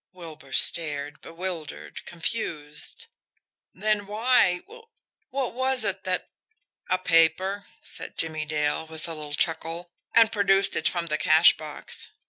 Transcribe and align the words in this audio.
Wilbur 0.13 0.51
stared 0.51 1.21
bewildered, 1.21 2.07
confused. 2.07 3.05
"Then 3.71 4.07
why 4.07 4.63
what 5.29 5.53
was 5.53 5.83
it 5.83 6.05
that" 6.05 6.27
"A 6.89 6.97
paper," 6.97 7.67
said 7.83 8.17
Jimmie 8.17 8.45
Dale, 8.45 8.87
with 8.87 9.07
a 9.07 9.13
little 9.13 9.35
chuckle 9.35 9.91
and 10.15 10.31
produced 10.31 10.75
it 10.75 10.87
from 10.87 11.05
the 11.05 11.19
cash 11.19 11.55
box. 11.55 12.07